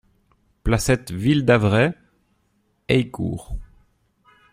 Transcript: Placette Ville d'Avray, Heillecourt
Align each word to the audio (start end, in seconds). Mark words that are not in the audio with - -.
Placette 0.63 1.11
Ville 1.11 1.45
d'Avray, 1.45 1.91
Heillecourt 2.87 3.55